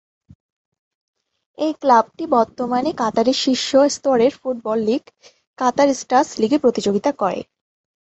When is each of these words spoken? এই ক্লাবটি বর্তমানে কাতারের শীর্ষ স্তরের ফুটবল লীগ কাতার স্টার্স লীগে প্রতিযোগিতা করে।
এই 1.57 1.73
ক্লাবটি 1.81 2.23
বর্তমানে 2.35 2.89
কাতারের 2.97 3.37
শীর্ষ 3.43 3.69
স্তরের 3.95 4.33
ফুটবল 4.41 4.79
লীগ 4.87 5.03
কাতার 5.59 5.89
স্টার্স 5.93 6.29
লীগে 6.41 6.57
প্রতিযোগিতা 6.57 7.11
করে। 7.21 7.39